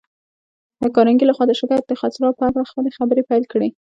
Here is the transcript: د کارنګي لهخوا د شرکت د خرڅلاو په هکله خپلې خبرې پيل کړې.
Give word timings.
د 0.81 0.83
کارنګي 0.95 1.25
لهخوا 1.25 1.45
د 1.47 1.53
شرکت 1.59 1.83
د 1.87 1.93
خرڅلاو 1.99 2.37
په 2.37 2.43
هکله 2.47 2.69
خپلې 2.71 2.89
خبرې 2.97 3.27
پيل 3.29 3.43
کړې. 3.51 3.69